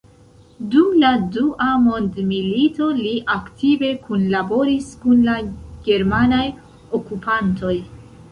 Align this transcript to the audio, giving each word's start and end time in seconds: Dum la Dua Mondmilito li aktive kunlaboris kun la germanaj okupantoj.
Dum 0.75 0.93
la 1.01 1.09
Dua 1.33 1.65
Mondmilito 1.81 2.87
li 3.01 3.11
aktive 3.35 3.91
kunlaboris 4.07 4.87
kun 5.03 5.21
la 5.29 5.35
germanaj 5.89 6.43
okupantoj. 7.01 7.75